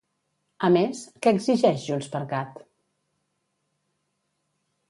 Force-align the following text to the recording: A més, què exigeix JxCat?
A 0.67 0.69
més, 0.75 1.01
què 1.25 1.33
exigeix 1.37 1.85
JxCat? 1.91 2.59